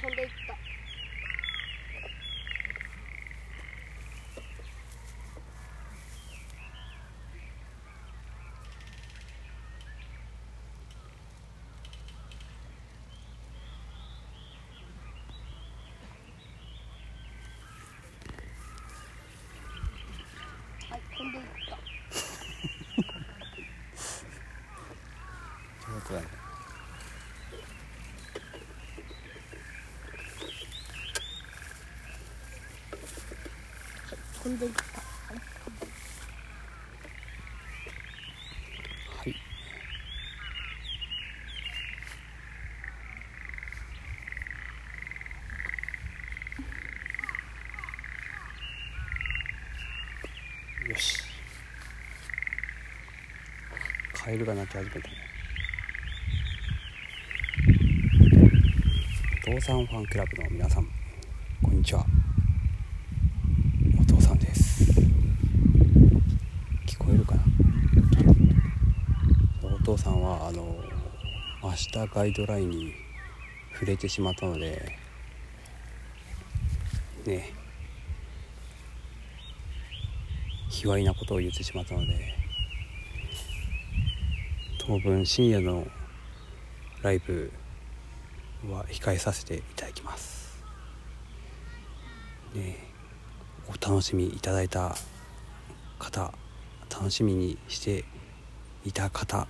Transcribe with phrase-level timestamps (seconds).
[0.00, 0.52] 飛んでいった。
[20.90, 21.78] はい飛んでいった
[25.92, 26.26] 上手だね
[34.41, 34.86] 飛んでいったは
[39.26, 39.30] い。
[50.88, 51.22] よし。
[54.12, 55.04] カエルが鳴き始めたね。
[59.48, 60.88] お父さんファンクラブの皆さん
[61.62, 62.04] こんにちは
[64.00, 64.84] お父さんです
[66.86, 67.42] 聞こえるかな
[69.62, 70.74] お父さんはあの
[71.62, 72.92] 明日ガイドラインに
[73.72, 74.98] 触れてしまったので
[77.24, 77.52] ね
[80.68, 82.34] 卑猥なことを言ってしまったので
[84.84, 85.86] 当分深夜の
[87.02, 87.52] ライブ
[88.68, 90.60] は控えさせていただきます。
[92.54, 92.76] ね
[93.68, 94.96] お楽しみいただいた
[96.00, 96.34] 方
[96.90, 98.04] 楽しみにして
[98.84, 99.46] いた方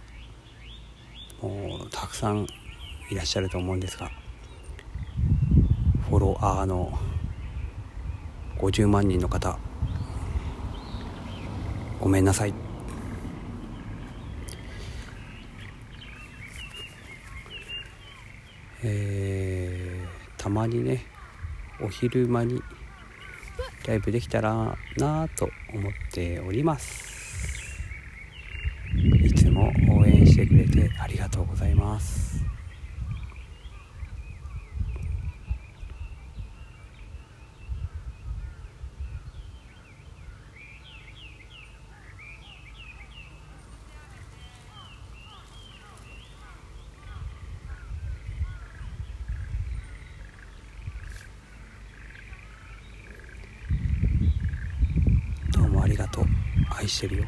[1.90, 2.46] たくさん
[3.10, 4.10] いらっしゃると思うんですが
[6.08, 6.96] フォロワーの
[8.58, 9.58] 50万人の方
[12.00, 12.54] ごめんなさい。
[18.84, 21.04] えーたまにね
[21.80, 22.60] お昼間に
[23.86, 27.80] ライブできたらなと思っております。
[29.22, 29.72] いつも
[30.88, 32.44] てありがとうございます。
[55.52, 56.24] どうもありがとう。
[56.74, 57.24] 愛してるよ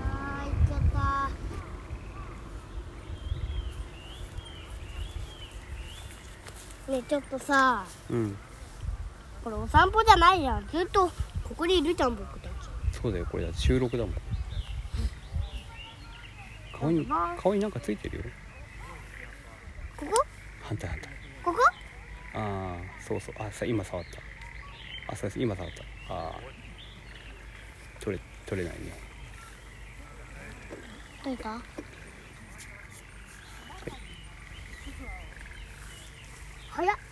[0.00, 1.30] あー行っちゃった
[6.88, 8.36] ねえちょっとさうん。
[9.42, 10.68] これお散歩じゃないじゃん。
[10.68, 11.10] ずっと
[11.42, 12.52] ここにいるじゃん僕たち。
[12.92, 14.14] そうだよこれだって収録だもん。
[16.78, 17.06] 顔に
[17.38, 18.24] 顔になんかついてるよ。
[19.96, 20.12] ここ？
[20.62, 21.12] 反対反対。
[21.44, 21.58] ここ？
[22.34, 23.34] ああそうそう。
[23.38, 24.04] あさ今触っ
[25.06, 25.12] た。
[25.12, 25.72] あそうです今触っ
[26.08, 26.14] た。
[26.14, 26.40] ああ
[28.00, 28.92] 取れ取れないね。
[31.24, 31.60] どういた？
[36.76, 37.03] 好了。